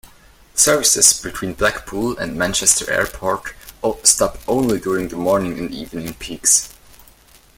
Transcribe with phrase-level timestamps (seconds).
[0.55, 3.53] Services between Blackpool and Manchester Airport
[4.01, 6.73] stop only during the morning and evening peaks.